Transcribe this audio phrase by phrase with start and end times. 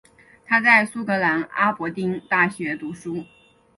[0.47, 3.23] 他在苏格兰阿伯丁大学读书。